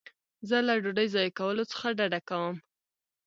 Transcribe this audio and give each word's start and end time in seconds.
زه 0.49 0.57
له 0.67 0.73
ډوډۍ 0.83 1.07
ضایع 1.15 1.31
کولو 1.39 1.63
څخه 1.71 1.87
ډډه 1.97 2.19
کوم. 2.29 2.55